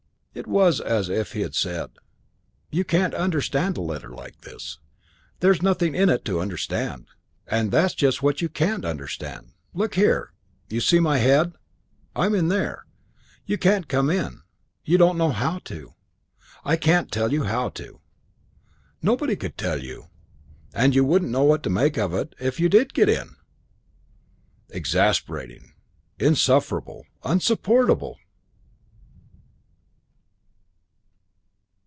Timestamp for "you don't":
14.85-15.17